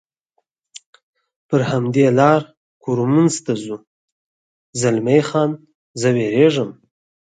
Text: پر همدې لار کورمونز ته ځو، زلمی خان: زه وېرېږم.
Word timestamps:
پر 1.47 1.61
همدې 1.69 2.05
لار 2.19 2.41
کورمونز 2.83 3.35
ته 3.45 3.53
ځو، 3.63 3.77
زلمی 4.81 5.21
خان: 5.27 5.51
زه 5.99 6.07
وېرېږم. 6.15 6.69